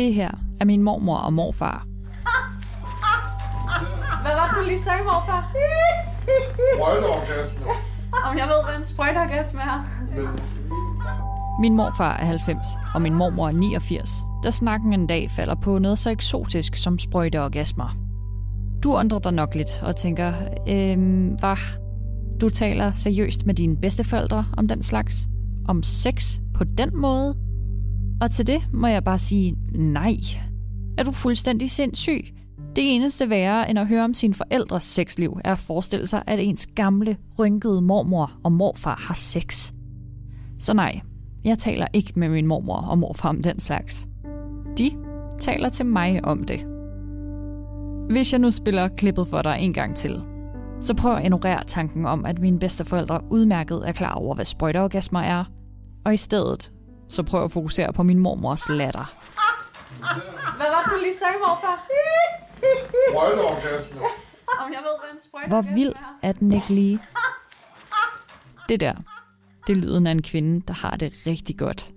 Det 0.00 0.14
her 0.14 0.30
er 0.60 0.64
min 0.64 0.82
mormor 0.82 1.16
og 1.16 1.32
morfar. 1.32 1.86
Hvad 4.22 4.34
var 4.34 4.46
det, 4.48 4.56
du 4.56 4.68
lige 4.68 4.78
sagde, 4.78 5.02
morfar? 5.04 5.52
Sprøjteorgasme. 6.74 7.66
Om 8.24 8.38
jeg 8.38 8.46
ved, 8.46 8.64
hvad 8.68 8.76
en 8.78 8.84
sprøjteorgasme 8.84 9.60
er. 9.60 9.84
Min 11.60 11.74
morfar 11.74 12.16
er 12.16 12.24
90, 12.24 12.58
og 12.94 13.02
min 13.02 13.14
mormor 13.14 13.48
er 13.48 13.52
89, 13.52 14.10
da 14.44 14.50
snakken 14.50 14.92
en 14.92 15.06
dag 15.06 15.30
falder 15.30 15.54
på 15.54 15.78
noget 15.78 15.98
så 15.98 16.10
eksotisk 16.10 16.76
som 16.76 16.98
sprøjteorgasmer. 16.98 17.96
Du 18.82 18.94
undrer 18.94 19.18
dig 19.18 19.32
nok 19.32 19.54
lidt 19.54 19.82
og 19.82 19.96
tænker, 19.96 20.32
øhm, 20.68 21.28
hvad? 21.28 21.56
Du 22.40 22.48
taler 22.48 22.92
seriøst 22.92 23.46
med 23.46 23.54
dine 23.54 23.76
bedsteforældre 23.76 24.44
om 24.56 24.68
den 24.68 24.82
slags? 24.82 25.28
Om 25.68 25.82
sex 25.82 26.38
på 26.54 26.64
den 26.64 26.90
måde? 26.94 27.49
Og 28.20 28.30
til 28.30 28.46
det 28.46 28.62
må 28.72 28.86
jeg 28.86 29.04
bare 29.04 29.18
sige 29.18 29.56
nej. 29.74 30.16
Er 30.98 31.02
du 31.02 31.12
fuldstændig 31.12 31.70
sindssyg? 31.70 32.24
Det 32.76 32.94
eneste 32.94 33.30
værre 33.30 33.70
end 33.70 33.78
at 33.78 33.86
høre 33.86 34.04
om 34.04 34.14
sine 34.14 34.34
forældres 34.34 34.84
sexliv 34.84 35.38
er 35.44 35.52
at 35.52 35.58
forestille 35.58 36.06
sig, 36.06 36.22
at 36.26 36.40
ens 36.40 36.66
gamle, 36.66 37.16
rynkede 37.38 37.82
mormor 37.82 38.32
og 38.44 38.52
morfar 38.52 38.96
har 39.06 39.14
sex. 39.14 39.72
Så 40.58 40.74
nej, 40.74 41.00
jeg 41.44 41.58
taler 41.58 41.86
ikke 41.92 42.12
med 42.16 42.28
min 42.28 42.46
mormor 42.46 42.76
og 42.76 42.98
morfar 42.98 43.28
om 43.28 43.42
den 43.42 43.60
slags. 43.60 44.08
De 44.78 44.90
taler 45.40 45.68
til 45.68 45.86
mig 45.86 46.24
om 46.24 46.44
det. 46.44 46.66
Hvis 48.10 48.32
jeg 48.32 48.40
nu 48.40 48.50
spiller 48.50 48.88
klippet 48.88 49.26
for 49.26 49.42
dig 49.42 49.56
en 49.60 49.72
gang 49.72 49.96
til, 49.96 50.22
så 50.80 50.94
prøv 50.94 51.16
at 51.16 51.24
ignorere 51.24 51.64
tanken 51.66 52.06
om, 52.06 52.24
at 52.24 52.38
mine 52.38 52.58
bedsteforældre 52.58 53.20
udmærket 53.30 53.82
er 53.88 53.92
klar 53.92 54.14
over, 54.14 54.34
hvad 54.34 54.44
sprøjteorgasmer 54.44 55.20
er, 55.20 55.44
og 56.04 56.14
i 56.14 56.16
stedet 56.16 56.72
så 57.10 57.22
prøv 57.22 57.44
at 57.44 57.52
fokusere 57.52 57.92
på 57.92 58.02
min 58.02 58.18
mormors 58.18 58.68
latter. 58.68 59.14
Hvad 60.56 60.66
var 60.70 60.82
det, 60.82 60.92
du 60.92 60.98
lige 61.02 61.14
sagde, 61.14 61.34
morfar? 61.46 61.86
Sprøjteorgasme. 63.10 64.00
Om 64.64 64.72
jeg 64.72 64.80
ved, 64.82 64.94
hvad 65.00 65.10
en 65.10 65.18
Hvor 65.18 65.20
sprøjteorgasme 65.28 65.74
vild 65.74 65.88
er. 65.92 66.28
er 66.28 66.32
den 66.32 66.52
ikke 66.52 66.68
lige? 66.74 67.00
Det 68.68 68.80
der, 68.80 68.94
det 69.66 69.72
er 69.72 69.76
lyden 69.80 70.06
af 70.06 70.10
en 70.10 70.22
kvinde, 70.22 70.62
der 70.68 70.74
har 70.74 70.96
det 70.96 71.12
rigtig 71.26 71.58
godt. 71.58 71.90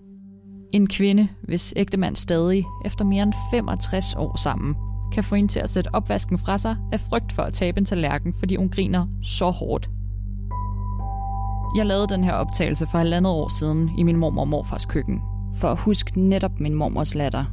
En 0.73 0.87
kvinde, 0.89 1.30
hvis 1.43 1.73
ægtemand 1.76 2.16
stadig, 2.16 2.66
efter 2.86 3.05
mere 3.05 3.23
end 3.23 3.33
65 3.52 4.16
år 4.17 4.36
sammen, 4.37 4.76
kan 5.14 5.23
få 5.23 5.36
hende 5.36 5.49
til 5.52 5.60
at 5.60 5.70
sætte 5.70 5.89
opvasken 5.93 6.37
fra 6.39 6.58
sig 6.58 6.77
af 6.92 6.99
frygt 6.99 7.32
for 7.32 7.43
at 7.43 7.54
tabe 7.54 7.77
en 7.77 7.86
tallerken, 7.86 8.33
fordi 8.39 8.55
hun 8.55 8.70
griner 8.70 9.08
så 9.23 9.49
hårdt. 9.49 9.89
Jeg 11.76 11.86
lavede 11.86 12.08
den 12.08 12.23
her 12.23 12.34
optagelse 12.34 12.88
for 12.88 12.98
halvandet 12.98 13.34
år 13.34 13.48
siden 13.48 13.89
i 13.98 14.04
min 14.04 14.17
mormor 14.17 14.42
og 14.42 14.48
morfars 14.48 14.86
køkken, 14.86 15.22
for 15.56 15.67
at 15.67 15.80
huske 15.80 16.20
netop 16.20 16.60
min 16.60 16.76
mormors 16.76 17.16
latter. 17.16 17.45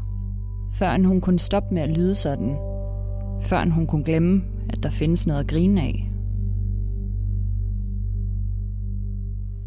Før 0.75 1.07
hun 1.07 1.21
kunne 1.21 1.39
stoppe 1.39 1.75
med 1.75 1.83
at 1.83 1.89
lyde 1.89 2.15
sådan. 2.15 2.57
Før 3.43 3.65
hun 3.65 3.87
kunne 3.87 4.05
glemme, 4.05 4.43
at 4.69 4.83
der 4.83 4.91
findes 4.91 5.27
noget 5.27 5.41
at 5.41 5.47
grine 5.47 5.83
af. 5.83 6.11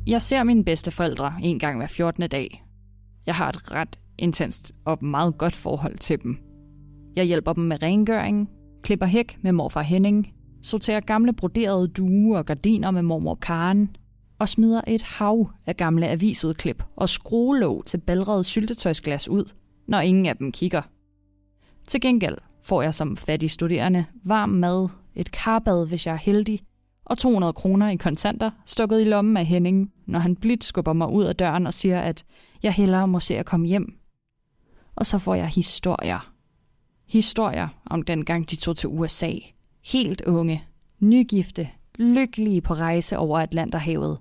Jeg 0.07 0.21
ser 0.21 0.43
mine 0.43 0.65
bedsteforældre 0.65 1.33
en 1.41 1.59
gang 1.59 1.77
hver 1.77 1.87
14. 1.87 2.29
dag. 2.29 2.65
Jeg 3.25 3.35
har 3.35 3.49
et 3.49 3.71
ret 3.71 3.99
intenst 4.17 4.71
og 4.85 5.05
meget 5.05 5.37
godt 5.37 5.55
forhold 5.55 5.97
til 5.97 6.23
dem. 6.23 6.37
Jeg 7.15 7.25
hjælper 7.25 7.53
dem 7.53 7.63
med 7.63 7.83
rengøring, 7.83 8.49
klipper 8.83 9.05
hæk 9.05 9.37
med 9.41 9.51
morfar 9.51 9.81
Henning, 9.81 10.33
sorterer 10.63 10.99
gamle 10.99 11.33
broderede 11.33 11.87
duer 11.87 12.37
og 12.37 12.45
gardiner 12.45 12.91
med 12.91 13.01
mormor 13.01 13.35
Karen, 13.35 13.89
og 14.43 14.49
smider 14.49 14.81
et 14.87 15.01
hav 15.01 15.51
af 15.65 15.77
gamle 15.77 16.07
avisudklip 16.07 16.83
og 16.95 17.09
skruelåg 17.09 17.85
til 17.85 17.97
balrede 17.97 18.43
syltetøjsglas 18.43 19.27
ud, 19.27 19.51
når 19.87 19.99
ingen 19.99 20.25
af 20.25 20.37
dem 20.37 20.51
kigger. 20.51 20.81
Til 21.87 22.01
gengæld 22.01 22.37
får 22.63 22.81
jeg 22.81 22.93
som 22.93 23.17
fattig 23.17 23.51
studerende 23.51 24.05
varm 24.23 24.49
mad, 24.49 24.89
et 25.15 25.31
karbad, 25.31 25.87
hvis 25.87 26.07
jeg 26.07 26.13
er 26.13 26.17
heldig, 26.17 26.59
og 27.05 27.17
200 27.17 27.53
kroner 27.53 27.89
i 27.89 27.95
kontanter 27.95 28.51
stukket 28.65 29.01
i 29.01 29.03
lommen 29.03 29.37
af 29.37 29.45
Henning, 29.45 29.93
når 30.05 30.19
han 30.19 30.35
blidt 30.35 30.63
skubber 30.63 30.93
mig 30.93 31.09
ud 31.09 31.23
af 31.23 31.35
døren 31.35 31.67
og 31.67 31.73
siger, 31.73 32.01
at 32.01 32.25
jeg 32.63 32.73
hellere 32.73 33.07
må 33.07 33.19
se 33.19 33.37
at 33.37 33.45
komme 33.45 33.67
hjem. 33.67 33.97
Og 34.95 35.05
så 35.05 35.17
får 35.17 35.35
jeg 35.35 35.47
historier. 35.47 36.33
Historier 37.07 37.67
om 37.85 38.01
den 38.01 38.25
gang 38.25 38.51
de 38.51 38.55
tog 38.55 38.77
til 38.77 38.89
USA. 38.89 39.31
Helt 39.85 40.21
unge, 40.21 40.63
nygifte, 40.99 41.69
lykkelige 41.95 42.61
på 42.61 42.73
rejse 42.73 43.17
over 43.17 43.39
Atlanterhavet. 43.39 44.17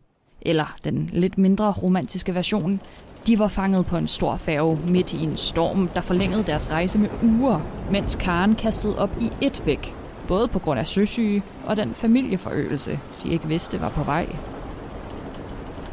Eller 0.47 0.77
den 0.85 1.11
lidt 1.13 1.39
mindre 1.39 1.73
romantiske 1.73 2.35
version. 2.35 2.81
De 3.27 3.39
var 3.39 3.49
fanget 3.49 3.87
på 3.87 3.97
en 3.97 4.09
stor 4.09 4.37
færge 4.37 4.79
midt 4.87 5.13
i 5.13 5.23
en 5.23 5.37
storm, 5.37 5.89
der 5.89 6.01
forlængede 6.01 6.43
deres 6.43 6.71
rejse 6.71 6.99
med 6.99 7.09
uger, 7.23 7.61
mens 7.91 8.17
Karen 8.17 8.55
kastede 8.55 8.99
op 8.99 9.11
i 9.21 9.31
et 9.41 9.63
væk. 9.67 9.95
Både 10.29 10.49
på 10.49 10.59
grund 10.59 10.81
af 10.81 10.87
søsyge 10.87 11.43
og 11.67 11.77
den 11.77 11.95
familieforøgelse, 11.95 13.01
de 13.23 13.33
ikke 13.33 13.49
vidste 13.49 13.81
var 13.81 13.89
på 13.89 14.03
vej. 14.03 14.37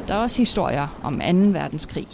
Der 0.07 0.13
er 0.13 0.19
også 0.19 0.37
historier 0.37 0.99
om 1.03 1.19
2. 1.19 1.25
verdenskrig. 1.59 2.07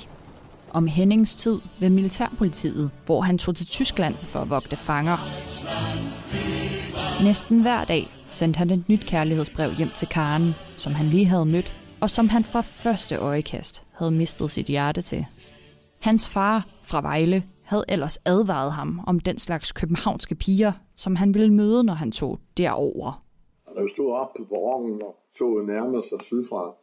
Om 0.72 0.88
Hennings 0.88 1.35
tid 1.35 1.59
ved 1.79 1.90
militærpolitiet, 1.90 2.91
hvor 3.06 3.22
han 3.22 3.38
tog 3.38 3.56
til 3.56 3.66
Tyskland 3.66 4.16
for 4.16 4.40
at 4.40 4.50
vogte 4.50 4.75
fanger. 4.75 5.18
Næsten 7.24 7.62
hver 7.62 7.84
dag 7.84 8.07
sendte 8.31 8.57
han 8.57 8.69
et 8.69 8.90
nyt 8.90 9.06
kærlighedsbrev 9.06 9.74
hjem 9.74 9.90
til 9.95 10.07
Karen, 10.07 10.56
som 10.75 10.94
han 10.94 11.06
lige 11.06 11.25
havde 11.25 11.45
mødt, 11.45 11.74
og 12.05 12.09
som 12.09 12.29
han 12.29 12.43
fra 12.43 12.61
første 12.61 13.16
øjekast 13.17 13.83
havde 13.93 14.11
mistet 14.11 14.51
sit 14.51 14.66
hjerte 14.66 15.01
til. 15.01 15.25
Hans 16.01 16.29
far 16.29 16.67
fra 16.83 17.01
Vejle 17.01 17.43
havde 17.63 17.85
ellers 17.89 18.17
advaret 18.25 18.71
ham 18.71 18.99
om 19.07 19.19
den 19.19 19.38
slags 19.38 19.71
københavnske 19.71 20.35
piger, 20.35 20.71
som 20.95 21.15
han 21.15 21.33
ville 21.33 21.53
møde, 21.53 21.83
når 21.83 21.94
han 21.94 22.11
tog 22.11 22.39
derover. 22.57 23.23
Og 23.65 23.75
da 23.75 23.81
vi 23.81 23.89
stod 23.89 24.13
op 24.13 24.33
på 24.38 24.44
perronen 24.44 25.01
og 25.01 25.15
toget 25.38 25.65
nærmede 25.65 26.03
sig 26.09 26.21
sydfra, 26.21 26.73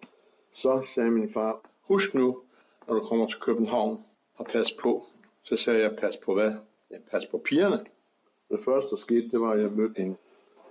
så 0.52 0.86
sagde 0.94 1.10
min 1.10 1.32
far, 1.32 1.60
husk 1.82 2.14
nu, 2.14 2.38
når 2.88 2.94
du 2.94 3.00
kommer 3.00 3.26
til 3.26 3.38
København, 3.40 3.98
og 4.36 4.46
pas 4.46 4.72
på. 4.82 5.02
Så 5.42 5.56
sagde 5.56 5.82
jeg, 5.82 5.96
pas 6.00 6.16
på 6.24 6.34
hvad? 6.34 6.52
Ja, 6.90 6.96
pas 7.10 7.26
på 7.26 7.38
pigerne. 7.44 7.80
Det 8.50 8.60
første, 8.64 8.90
der 8.90 8.96
skete, 8.96 9.28
det 9.30 9.40
var, 9.40 9.50
at 9.50 9.60
jeg 9.60 9.70
mødte 9.70 10.02
hende. 10.02 10.16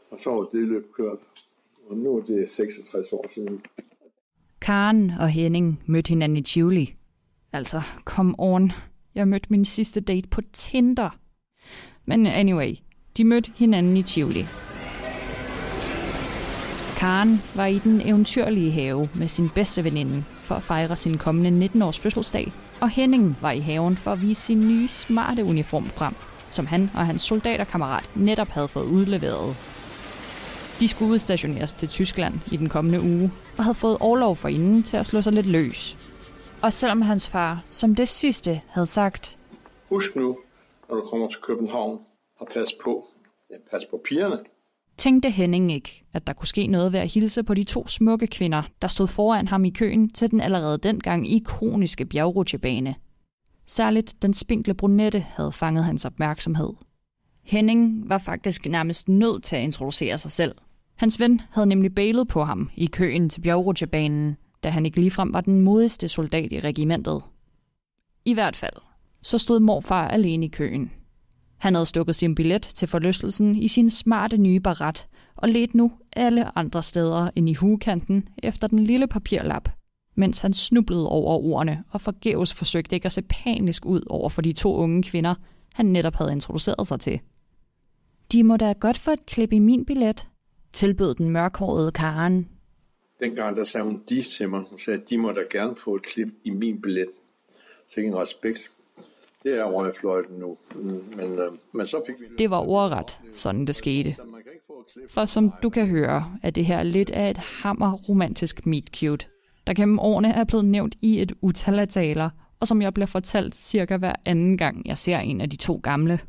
Og 0.09 0.19
så 0.19 0.29
var 0.29 0.41
det 0.41 0.67
løb 0.67 0.94
kørt. 0.94 1.19
Og 1.90 1.97
nu 1.97 2.17
er 2.17 2.22
det 2.22 2.52
66 2.52 3.14
år 3.14 3.26
siden. 3.34 3.66
Karen 4.61 5.11
og 5.19 5.29
Henning 5.29 5.79
mødte 5.85 6.09
hinanden 6.09 6.37
i 6.37 6.41
Tivoli. 6.41 6.96
Altså, 7.53 7.81
come 8.05 8.35
on. 8.37 8.72
Jeg 9.16 9.28
mødte 9.28 9.47
min 9.49 9.66
sidste 9.66 9.99
date 9.99 10.28
på 10.28 10.41
Tinder. 10.53 11.09
Men 12.05 12.25
anyway, 12.25 12.75
de 13.17 13.23
mødte 13.23 13.52
hinanden 13.55 13.97
i 13.97 14.03
Tivoli. 14.03 14.46
Karen 16.97 17.41
var 17.55 17.66
i 17.66 17.79
den 17.79 18.02
eventyrlige 18.02 18.72
have 18.72 19.09
med 19.16 19.28
sin 19.28 19.49
bedste 19.49 19.84
veninde 19.84 20.23
for 20.41 20.55
at 20.55 20.64
fejre 20.64 20.96
sin 20.96 21.17
kommende 21.17 21.66
19-års 21.66 21.99
fødselsdag, 21.99 22.52
og 22.81 22.90
Henning 22.90 23.37
var 23.41 23.52
i 23.52 23.59
haven 23.59 23.97
for 23.97 24.11
at 24.11 24.22
vise 24.22 24.41
sin 24.41 24.59
nye 24.59 24.87
smarte 24.87 25.43
uniform 25.43 25.90
frem, 25.90 26.14
som 26.49 26.66
han 26.66 26.90
og 26.93 27.05
hans 27.05 27.22
soldaterkammerat 27.22 28.09
netop 28.16 28.47
havde 28.47 28.67
fået 28.67 28.85
udleveret. 28.85 29.55
De 30.81 30.87
skulle 30.87 31.11
udstationeres 31.11 31.73
til 31.73 31.89
Tyskland 31.89 32.33
i 32.51 32.57
den 32.57 32.69
kommende 32.69 33.01
uge, 33.01 33.31
og 33.57 33.63
havde 33.63 33.75
fået 33.75 33.97
overlov 33.99 34.35
for 34.35 34.47
inden 34.47 34.83
til 34.83 34.97
at 34.97 35.05
slå 35.05 35.22
sig 35.22 35.33
lidt 35.33 35.45
løs. 35.49 35.97
Og 36.61 36.73
selvom 36.73 37.01
hans 37.01 37.29
far 37.29 37.63
som 37.67 37.95
det 37.95 38.07
sidste 38.07 38.61
havde 38.67 38.85
sagt, 38.85 39.37
Husk 39.89 40.16
nu, 40.16 40.37
når 40.89 40.95
du 40.95 41.01
kommer 41.01 41.28
til 41.28 41.39
København, 41.41 41.99
og 42.39 42.47
pas 42.53 42.67
på. 42.83 43.05
Ja, 43.49 43.55
pas 43.72 43.81
på 43.89 44.01
pigerne. 44.07 44.39
tænkte 44.97 45.29
Henning 45.29 45.72
ikke, 45.72 46.03
at 46.13 46.28
der 46.28 46.33
kunne 46.33 46.47
ske 46.47 46.67
noget 46.67 46.93
ved 46.93 46.99
at 46.99 47.13
hilse 47.13 47.43
på 47.43 47.53
de 47.53 47.63
to 47.63 47.87
smukke 47.87 48.28
kvinder, 48.28 48.63
der 48.81 48.87
stod 48.87 49.07
foran 49.07 49.47
ham 49.47 49.66
i 49.66 49.69
køen 49.69 50.09
til 50.09 50.31
den 50.31 50.41
allerede 50.41 50.78
dengang 50.78 51.31
ikoniske 51.31 52.05
bjergrutschebane. 52.05 52.95
Særligt 53.66 54.22
den 54.22 54.33
spinkle 54.33 54.73
brunette 54.73 55.19
havde 55.19 55.51
fanget 55.51 55.83
hans 55.83 56.05
opmærksomhed. 56.05 56.73
Henning 57.43 58.09
var 58.09 58.17
faktisk 58.17 58.66
nærmest 58.66 59.09
nødt 59.09 59.43
til 59.43 59.55
at 59.55 59.63
introducere 59.63 60.17
sig 60.17 60.31
selv. 60.31 60.55
Hans 61.02 61.20
ven 61.20 61.42
havde 61.52 61.68
nemlig 61.68 61.96
bailet 61.96 62.28
på 62.28 62.44
ham 62.44 62.70
i 62.76 62.86
køen 62.86 63.30
til 63.30 63.42
bjergrutschebanen, 63.42 64.38
da 64.64 64.70
han 64.70 64.86
ikke 64.86 65.00
ligefrem 65.00 65.34
var 65.34 65.42
den 65.42 65.62
modigste 65.62 66.08
soldat 66.08 66.52
i 66.52 66.59
regimentet. 66.59 67.22
I 68.26 68.34
hvert 68.34 68.56
fald, 68.56 68.74
så 69.22 69.38
stod 69.38 69.59
morfar 69.59 70.08
alene 70.08 70.46
i 70.46 70.50
køen. 70.50 70.92
Han 71.58 71.76
havde 71.76 71.86
stukket 71.86 72.16
sin 72.16 72.36
billet 72.36 72.62
til 72.62 72.88
forlystelsen 72.88 73.56
i 73.56 73.68
sin 73.68 73.90
smarte 73.90 74.38
nye 74.38 74.59
barat 74.59 75.08
og 75.36 75.50
let 75.50 75.76
nu 75.76 75.92
alle 76.14 76.58
andre 76.58 76.84
steder 76.84 77.30
end 77.36 77.50
i 77.50 77.53
hugekanten 77.53 78.30
efter 78.44 78.68
den 78.68 78.80
lille 78.80 79.08
papirlap, 79.08 79.70
mens 80.16 80.40
han 80.40 80.53
snublede 80.53 81.09
over 81.09 81.38
ordene 81.38 81.84
og 81.90 82.02
forgæves 82.02 82.53
forsøgte 82.53 82.96
ikke 82.96 83.06
at 83.06 83.12
se 83.12 83.22
panisk 83.22 83.86
ud 83.86 84.02
over 84.09 84.30
for 84.30 84.42
de 84.42 84.53
to 84.53 84.76
unge 84.76 85.03
kvinder, 85.03 85.36
han 85.74 85.86
netop 85.86 86.16
havde 86.16 86.32
introduceret 86.32 86.88
sig 86.88 87.00
til. 87.00 87.20
De 88.32 88.44
må 88.44 88.58
da 88.58 88.74
godt 88.74 88.98
få 88.98 89.12
et 89.12 89.26
klip 89.26 89.53
i 89.53 89.59
min 89.59 89.86
billet, 89.86 90.28
tilbød 90.73 91.16
den 91.16 91.29
mørkhårede 91.29 91.91
Karen. 91.91 92.50
Dengang 93.20 93.56
der 93.56 93.64
sagde 93.64 93.84
hun 93.84 94.03
de 94.09 94.23
til 94.23 94.50
mig. 94.50 94.64
Hun 94.70 94.79
sagde, 94.79 95.02
de 95.09 95.18
må 95.18 95.32
da 95.32 95.41
gerne 95.52 95.76
få 95.76 95.96
et 95.96 96.03
klip 96.03 96.28
i 96.44 96.50
min 96.50 96.82
billet. 96.82 97.08
Så 97.90 98.00
en 98.00 98.16
respekt. 98.16 98.72
Det 99.44 99.59
er 99.59 99.66
røgfløjten 99.66 100.35
nu. 100.35 100.58
Men, 101.16 101.40
øh, 101.40 101.52
men 101.72 101.88
så 101.88 102.03
fik 102.08 102.16
vi... 102.20 102.26
Det 102.38 102.50
var 102.50 102.59
ordret, 102.59 103.20
sådan 103.34 103.66
det 103.68 103.76
skete. 103.76 104.16
For 105.09 105.26
som 105.26 105.52
du 105.64 105.70
kan 105.70 105.88
høre, 105.88 106.38
er 106.44 106.50
det 106.50 106.66
her 106.66 106.84
lidt 106.84 107.09
af 107.09 107.29
et 107.29 107.38
hammer 107.38 107.94
romantisk 107.94 108.66
meet 108.66 108.90
cute, 108.96 109.28
der 109.67 109.74
gennem 109.74 110.00
årene 110.00 110.34
er 110.34 110.44
blevet 110.44 110.66
nævnt 110.66 110.96
i 111.02 111.22
et 111.22 111.32
utal 111.41 111.79
af 111.79 111.88
taler, 111.88 112.29
og 112.59 112.67
som 112.67 112.82
jeg 112.82 112.94
bliver 112.94 113.08
fortalt 113.08 113.56
cirka 113.56 113.97
hver 113.97 114.16
anden 114.26 114.58
gang, 114.58 114.88
jeg 114.88 114.97
ser 114.97 115.17
en 115.17 115.41
af 115.41 115.50
de 115.50 115.56
to 115.56 115.79
gamle. 115.84 116.20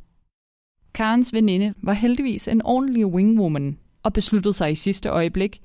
Karens 0.94 1.34
veninde 1.34 1.74
var 1.82 1.92
heldigvis 1.92 2.48
en 2.48 2.62
ordentlig 2.64 3.06
wingwoman, 3.06 3.78
og 4.02 4.12
besluttede 4.12 4.54
sig 4.54 4.72
i 4.72 4.74
sidste 4.74 5.08
øjeblik, 5.08 5.60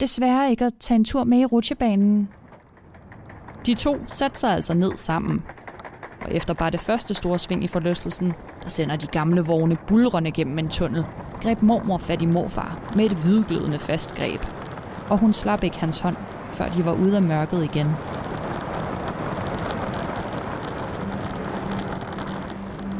desværre 0.00 0.50
ikke 0.50 0.64
at 0.64 0.72
tage 0.80 0.96
en 0.96 1.04
tur 1.04 1.24
med 1.24 1.38
i 1.38 1.44
rutsjebanen. 1.44 2.28
De 3.66 3.74
to 3.74 3.96
satte 4.08 4.38
sig 4.38 4.50
altså 4.50 4.74
ned 4.74 4.96
sammen, 4.96 5.42
og 6.20 6.34
efter 6.34 6.54
bare 6.54 6.70
det 6.70 6.80
første 6.80 7.14
store 7.14 7.38
sving 7.38 7.64
i 7.64 7.66
forlystelsen, 7.66 8.32
der 8.62 8.68
sender 8.68 8.96
de 8.96 9.06
gamle 9.06 9.40
vogne 9.40 9.76
bulrende 9.88 10.30
gennem 10.30 10.58
en 10.58 10.68
tunnel, 10.68 11.04
greb 11.42 11.62
mormor 11.62 11.98
fat 11.98 12.22
i 12.22 12.26
morfar 12.26 12.92
med 12.96 13.04
et 13.04 13.12
hvidglødende 13.12 13.78
fast 13.78 14.14
greb. 14.14 14.40
Og 15.08 15.18
hun 15.18 15.32
slap 15.32 15.64
ikke 15.64 15.78
hans 15.78 15.98
hånd, 15.98 16.16
før 16.52 16.68
de 16.68 16.84
var 16.84 16.92
ude 16.92 17.16
af 17.16 17.22
mørket 17.22 17.64
igen. 17.64 17.86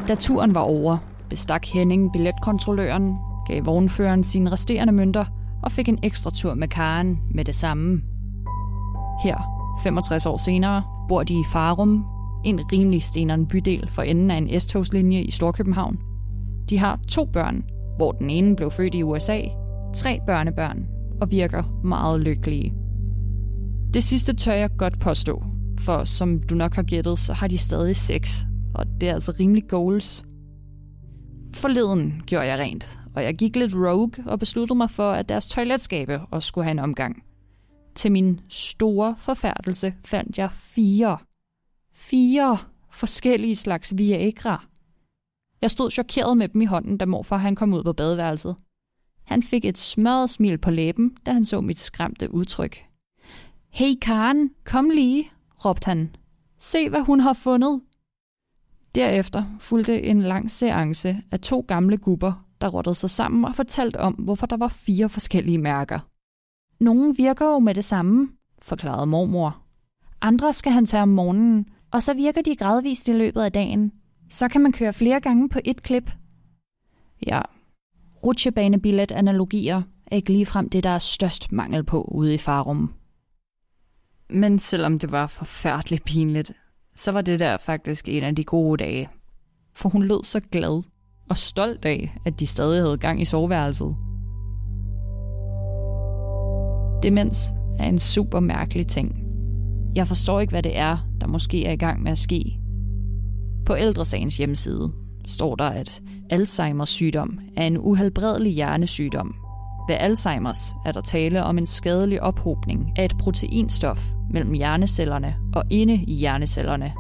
Da 0.09 0.15
turen 0.15 0.55
var 0.55 0.61
over, 0.61 0.99
bestak 1.31 1.67
Henning 1.67 2.13
billetkontrolløren, 2.13 3.19
gav 3.47 3.67
vognføreren 3.67 4.25
sine 4.25 4.53
resterende 4.53 4.93
mønter 4.93 5.25
og 5.63 5.73
fik 5.73 5.89
en 5.89 5.99
ekstra 6.03 6.31
tur 6.31 6.55
med 6.55 6.69
Karen 6.69 7.19
med 7.35 7.45
det 7.45 7.55
samme. 7.55 8.03
Her, 9.25 9.37
65 9.83 10.27
år 10.27 10.37
senere, 10.37 10.83
bor 11.09 11.23
de 11.23 11.35
i 11.35 11.45
Farum, 11.53 12.05
en 12.45 12.61
rimelig 12.73 13.03
steneren 13.03 13.47
bydel 13.47 13.89
for 13.91 14.03
enden 14.03 14.31
af 14.31 14.37
en 14.37 14.61
S-togslinje 14.61 15.23
i 15.23 15.31
Storkøbenhavn. 15.31 15.99
De 16.71 16.79
har 16.79 17.01
to 17.09 17.25
børn, 17.25 17.65
hvor 17.97 18.13
den 18.13 18.31
ene 18.31 18.57
blev 18.57 18.71
født 18.71 18.95
i 18.95 19.03
USA, 19.03 19.41
tre 19.95 20.21
børnebørn 20.27 20.87
og 21.21 21.31
virker 21.31 21.81
meget 21.85 22.21
lykkelige. 22.21 22.75
Det 23.95 24.05
sidste 24.05 24.33
tør 24.33 24.53
jeg 24.53 24.71
godt 24.79 25.01
påstå, 25.01 25.45
for 25.81 26.05
som 26.05 26.41
du 26.41 26.55
nok 26.55 26.75
har 26.75 26.83
gættet, 26.83 27.19
så 27.19 27.33
har 27.33 27.49
de 27.49 27.59
stadig 27.59 27.97
sex, 27.97 28.45
og 28.75 28.87
det 29.01 29.09
er 29.09 29.15
altså 29.15 29.33
rimelig 29.41 29.69
goals. 29.69 30.25
Forleden 31.55 32.23
gjorde 32.27 32.47
jeg 32.47 32.59
rent, 32.59 32.99
og 33.17 33.25
jeg 33.25 33.35
gik 33.35 33.57
lidt 33.57 33.75
rogue 33.75 34.13
og 34.27 34.39
besluttede 34.39 34.77
mig 34.77 34.91
for, 34.91 35.11
at 35.11 35.29
deres 35.29 35.49
toiletskabe 35.49 36.21
også 36.31 36.49
skulle 36.49 36.65
have 36.65 36.71
en 36.71 36.79
omgang. 36.79 37.25
Til 37.95 38.13
min 38.13 38.41
store 38.49 39.15
forfærdelse 39.19 39.95
fandt 40.05 40.39
jeg 40.39 40.51
fire. 40.53 41.19
Fire 41.93 42.59
forskellige 42.91 43.57
slags 43.57 43.99
Viagra. 43.99 44.65
Jeg 45.63 45.71
stod 45.71 45.91
chokeret 45.91 46.37
med 46.37 46.49
dem 46.49 46.61
i 46.61 46.65
hånden, 46.65 46.99
da 46.99 47.05
morfar 47.05 47.37
han 47.37 47.55
kom 47.55 47.75
ud 47.75 47.85
på 47.85 47.93
badeværelset. 47.93 48.57
Han 49.25 49.43
fik 49.43 49.65
et 49.65 49.79
smørret 49.79 50.31
smil 50.31 50.59
på 50.59 50.71
læben, 50.71 51.17
da 51.27 51.33
han 51.33 51.45
så 51.45 51.61
mit 51.61 51.79
skræmte 51.79 52.35
udtryk. 52.35 52.87
Hey 53.71 53.95
Karen, 54.03 54.51
kom 54.65 54.91
lige, 54.91 55.31
råbte 55.65 55.87
han. 55.87 56.17
Se, 56.59 56.89
hvad 56.89 57.01
hun 57.01 57.21
har 57.21 57.33
fundet. 57.33 57.81
Derefter 58.95 59.45
fulgte 59.61 60.03
en 60.03 60.23
lang 60.23 60.51
seance 60.51 61.23
af 61.31 61.41
to 61.41 61.65
gamle 61.69 61.97
gubber, 61.97 62.46
der 62.61 62.69
rottede 62.69 62.95
sig 62.95 63.11
sammen 63.11 63.45
og 63.45 63.57
fortalte 63.57 64.01
om, 64.01 64.15
hvorfor 64.15 64.47
der 64.47 64.57
var 64.57 64.69
fire 64.69 65.09
forskellige 65.09 65.59
mærker. 65.59 65.99
Nogle 66.81 67.15
virker 67.17 67.47
jo 67.47 67.59
med 67.59 67.75
det 67.75 67.85
samme, 67.85 68.29
forklarede 68.63 69.07
mormor. 69.07 69.57
Andre 70.21 70.53
skal 70.53 70.73
han 70.73 70.87
tage 70.87 71.03
om 71.03 71.09
morgenen, 71.09 71.67
og 71.91 72.03
så 72.03 72.15
virker 72.15 72.43
de 72.43 72.57
gradvist 72.57 73.09
i 73.09 73.13
løbet 73.13 73.41
af 73.41 73.53
dagen. 73.53 73.93
Så 74.31 74.49
kan 74.49 74.61
man 74.61 74.73
køre 74.73 74.93
flere 74.93 75.21
gange 75.21 75.49
på 75.49 75.59
et 75.65 75.83
klip. 75.83 76.11
Ja, 77.27 77.41
rutsjebanebillet-analogier 78.25 79.83
er 80.07 80.17
ikke 80.17 80.33
ligefrem 80.33 80.69
det, 80.69 80.85
der 80.85 80.91
er 80.91 80.99
størst 80.99 81.53
mangel 81.53 81.85
på 81.85 82.03
ude 82.03 82.35
i 82.35 82.39
Farum. 82.39 82.95
Men 84.31 84.59
selvom 84.59 84.99
det 84.99 85.13
var 85.13 85.27
forfærdeligt 85.27 86.05
pinligt, 86.05 86.53
så 86.95 87.13
var 87.13 87.21
det 87.21 87.41
der 87.41 87.57
faktisk 87.57 88.09
en 88.09 88.23
af 88.23 88.37
de 88.37 88.45
gode 88.45 88.85
dage. 88.85 89.09
For 89.75 89.89
hun 89.89 90.05
lød 90.05 90.25
så 90.25 90.41
glad 90.41 90.83
og 91.31 91.37
stolt 91.37 91.85
af, 91.85 92.17
at 92.25 92.41
de 92.41 92.47
stadig 92.47 92.83
havde 92.83 92.99
gang 92.99 93.21
i 93.21 93.25
soveværelset. 93.25 93.97
Demens 97.03 97.53
er 97.79 97.89
en 97.89 97.99
super 97.99 98.41
mærkelig 98.41 98.87
ting. 98.87 99.23
Jeg 99.95 100.07
forstår 100.07 100.41
ikke, 100.41 100.51
hvad 100.51 100.63
det 100.63 100.79
er, 100.79 100.99
der 101.21 101.27
måske 101.27 101.65
er 101.65 101.73
i 101.73 101.77
gang 101.77 102.03
med 102.03 102.13
at 102.13 102.19
ske. 102.19 102.59
På 103.67 103.77
ældresagens 103.77 104.37
hjemmeside 104.37 104.93
står 105.27 105.55
der, 105.55 105.65
at 105.65 106.03
Alzheimers 106.31 106.89
sygdom 106.89 107.39
er 107.57 107.67
en 107.67 107.79
uhelbredelig 107.79 108.53
hjernesygdom. 108.53 109.35
Ved 109.89 109.97
Alzheimers 109.97 110.75
er 110.87 110.93
der 110.93 111.01
tale 111.01 111.45
om 111.45 111.59
en 111.59 111.67
skadelig 111.67 112.23
ophobning 112.23 112.93
af 112.97 113.05
et 113.05 113.19
proteinstof 113.19 114.13
mellem 114.31 114.53
hjernecellerne 114.53 115.37
og 115.55 115.65
inde 115.71 115.95
i 115.95 116.15
hjernecellerne. 116.15 116.93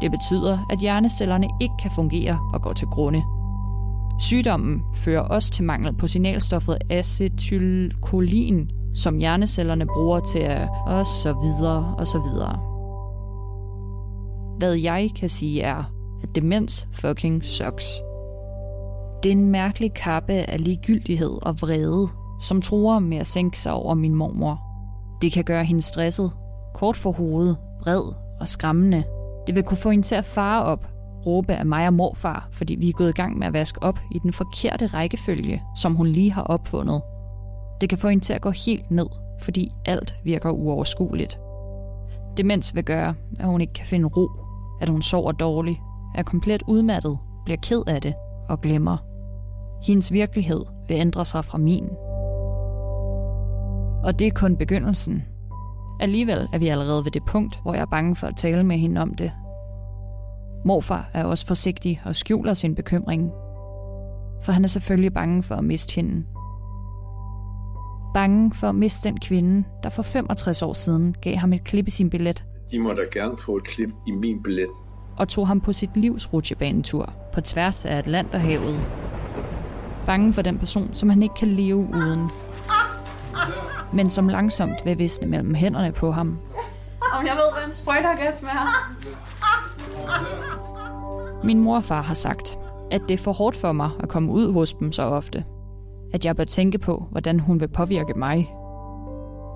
Det 0.00 0.10
betyder, 0.10 0.58
at 0.70 0.78
hjernecellerne 0.78 1.48
ikke 1.60 1.74
kan 1.82 1.90
fungere 1.94 2.38
og 2.52 2.62
går 2.62 2.72
til 2.72 2.86
grunde. 2.86 3.22
Sygdommen 4.20 4.82
fører 4.94 5.20
også 5.20 5.52
til 5.52 5.64
mangel 5.64 5.94
på 5.96 6.06
signalstoffet 6.06 6.78
acetylcholin, 6.90 8.70
som 8.94 9.18
hjernecellerne 9.18 9.86
bruger 9.86 10.20
til 10.20 10.38
at 10.38 10.68
og 10.86 11.06
så 11.06 11.32
videre 11.42 11.94
og 11.98 12.06
så 12.06 12.18
videre. 12.18 12.58
Hvad 14.58 14.74
jeg 14.74 15.10
kan 15.16 15.28
sige 15.28 15.62
er, 15.62 15.84
at 16.22 16.34
demens 16.34 16.88
fucking 16.92 17.44
sucks. 17.44 17.86
Det 19.22 19.32
er 19.32 19.36
en 19.36 19.50
mærkelig 19.50 19.94
kappe 19.94 20.32
af 20.32 20.64
ligegyldighed 20.64 21.38
og 21.42 21.60
vrede, 21.60 22.08
som 22.40 22.62
truer 22.62 22.98
med 22.98 23.16
at 23.16 23.26
sænke 23.26 23.60
sig 23.60 23.72
over 23.72 23.94
min 23.94 24.14
mormor. 24.14 24.60
Det 25.22 25.32
kan 25.32 25.44
gøre 25.44 25.64
hende 25.64 25.82
stresset, 25.82 26.32
kort 26.74 26.96
for 26.96 27.12
hovedet, 27.12 27.56
vred 27.80 28.02
og 28.40 28.48
skræmmende. 28.48 29.04
Det 29.46 29.54
vil 29.54 29.62
kunne 29.62 29.78
få 29.78 29.90
hende 29.90 30.04
til 30.04 30.14
at 30.14 30.24
fare 30.24 30.64
op, 30.64 30.93
råbe 31.26 31.54
af 31.54 31.66
mig 31.66 31.86
og 31.86 31.94
morfar, 31.94 32.48
fordi 32.52 32.74
vi 32.74 32.88
er 32.88 32.92
gået 32.92 33.08
i 33.08 33.12
gang 33.12 33.38
med 33.38 33.46
at 33.46 33.52
vaske 33.52 33.82
op 33.82 33.98
i 34.12 34.18
den 34.18 34.32
forkerte 34.32 34.86
rækkefølge, 34.86 35.62
som 35.76 35.94
hun 35.94 36.06
lige 36.06 36.32
har 36.32 36.42
opfundet. 36.42 37.02
Det 37.80 37.88
kan 37.88 37.98
få 37.98 38.08
hende 38.08 38.24
til 38.24 38.32
at 38.32 38.40
gå 38.40 38.50
helt 38.50 38.90
ned, 38.90 39.06
fordi 39.40 39.70
alt 39.84 40.14
virker 40.24 40.50
uoverskueligt. 40.50 41.38
Demens 42.36 42.74
vil 42.74 42.84
gøre, 42.84 43.14
at 43.38 43.46
hun 43.46 43.60
ikke 43.60 43.72
kan 43.72 43.86
finde 43.86 44.08
ro, 44.08 44.28
at 44.80 44.88
hun 44.88 45.02
sover 45.02 45.32
dårligt, 45.32 45.78
er 46.14 46.22
komplet 46.22 46.62
udmattet, 46.68 47.18
bliver 47.44 47.58
ked 47.62 47.82
af 47.86 48.02
det 48.02 48.14
og 48.48 48.60
glemmer. 48.60 48.96
Hendes 49.86 50.12
virkelighed 50.12 50.64
vil 50.88 50.96
ændre 50.96 51.24
sig 51.24 51.44
fra 51.44 51.58
min. 51.58 51.88
Og 54.04 54.18
det 54.18 54.26
er 54.26 54.30
kun 54.34 54.56
begyndelsen. 54.56 55.24
Alligevel 56.00 56.48
er 56.52 56.58
vi 56.58 56.68
allerede 56.68 57.04
ved 57.04 57.10
det 57.12 57.24
punkt, 57.24 57.60
hvor 57.62 57.74
jeg 57.74 57.80
er 57.80 57.86
bange 57.86 58.16
for 58.16 58.26
at 58.26 58.36
tale 58.36 58.64
med 58.64 58.76
hende 58.76 59.00
om 59.00 59.14
det. 59.14 59.32
Morfar 60.64 61.10
er 61.12 61.24
også 61.24 61.46
forsigtig 61.46 62.02
og 62.04 62.16
skjuler 62.16 62.54
sin 62.54 62.74
bekymring. 62.74 63.30
For 64.44 64.52
han 64.52 64.64
er 64.64 64.68
selvfølgelig 64.68 65.14
bange 65.14 65.42
for 65.42 65.54
at 65.54 65.64
miste 65.64 65.94
hende. 65.94 66.24
Bange 68.14 68.52
for 68.54 68.68
at 68.68 68.74
miste 68.74 69.08
den 69.08 69.20
kvinde, 69.20 69.64
der 69.82 69.88
for 69.88 70.02
65 70.02 70.62
år 70.62 70.72
siden 70.72 71.14
gav 71.22 71.36
ham 71.36 71.52
et 71.52 71.64
klip 71.64 71.86
i 71.88 71.90
sin 71.90 72.10
billet 72.10 72.44
De 72.70 72.78
må 72.78 72.92
da 72.92 73.02
gerne 73.12 73.38
få 73.44 73.56
et 73.56 73.64
klip 73.64 73.90
i 74.06 74.10
min 74.10 74.42
billet. 74.42 74.68
og 75.16 75.28
tog 75.28 75.46
ham 75.48 75.60
på 75.60 75.72
sit 75.72 75.96
livs 75.96 76.32
rutsjebanetur 76.32 77.12
på 77.32 77.40
tværs 77.40 77.84
af 77.84 77.96
Atlanterhavet. 77.96 78.80
Bange 80.06 80.32
for 80.32 80.42
den 80.42 80.58
person, 80.58 80.90
som 80.94 81.08
han 81.08 81.22
ikke 81.22 81.34
kan 81.34 81.48
leve 81.48 81.76
uden. 81.76 82.30
Men 83.92 84.10
som 84.10 84.28
langsomt 84.28 84.84
vil 84.84 84.98
visne 84.98 85.26
mellem 85.28 85.54
hænderne 85.54 85.92
på 85.92 86.12
ham. 86.12 86.38
Om 87.18 87.26
jeg 87.26 87.34
ved, 87.34 87.52
hvad 87.58 87.66
en 87.66 87.72
sprøjtergasm 87.72 88.44
er. 88.46 88.94
Min 91.44 91.60
mor 91.60 91.76
og 91.76 91.84
far 91.84 92.02
har 92.02 92.14
sagt, 92.14 92.58
at 92.90 93.02
det 93.08 93.14
er 93.14 93.18
for 93.18 93.32
hårdt 93.32 93.56
for 93.56 93.72
mig 93.72 93.90
at 94.00 94.08
komme 94.08 94.32
ud 94.32 94.52
hos 94.52 94.72
dem 94.72 94.92
så 94.92 95.02
ofte. 95.02 95.44
At 96.12 96.24
jeg 96.24 96.36
bør 96.36 96.44
tænke 96.44 96.78
på, 96.78 97.04
hvordan 97.10 97.40
hun 97.40 97.60
vil 97.60 97.68
påvirke 97.68 98.14
mig. 98.16 98.54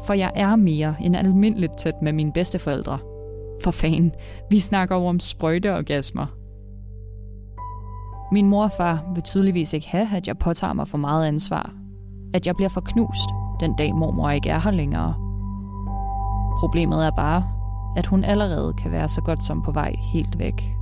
For 0.05 0.13
jeg 0.13 0.33
er 0.35 0.57
mere 0.57 0.95
end 1.01 1.17
almindeligt 1.17 1.79
tæt 1.79 2.03
med 2.03 2.13
mine 2.13 2.33
bedsteforældre. 2.33 2.99
For 3.63 3.71
fanden, 3.71 4.13
vi 4.51 4.59
snakker 4.59 4.95
over 4.95 5.09
om 5.09 5.21
sprøjteorgasmer. 5.21 6.27
Min 8.33 8.49
mor 8.49 8.65
og 8.65 8.73
far 8.73 9.13
vil 9.15 9.23
tydeligvis 9.23 9.73
ikke 9.73 9.89
have, 9.89 10.09
at 10.17 10.29
jeg 10.29 10.39
påtager 10.39 10.73
mig 10.73 10.89
for 10.89 10.99
meget 10.99 11.27
ansvar. 11.27 11.75
At 12.35 12.47
jeg 12.47 12.57
bliver 12.57 12.69
for 12.69 12.81
knust, 12.81 13.31
den 13.61 13.77
dag 13.77 13.95
mormor 13.95 14.31
ikke 14.31 14.51
er 14.51 14.59
her 14.59 14.71
længere. 14.71 15.15
Problemet 16.61 17.07
er 17.07 17.11
bare, 17.11 17.45
at 17.97 18.07
hun 18.07 18.25
allerede 18.25 18.73
kan 18.73 18.93
være 18.93 19.09
så 19.09 19.21
godt 19.21 19.45
som 19.45 19.63
på 19.63 19.73
vej 19.73 19.95
helt 20.13 20.39
væk. 20.39 20.79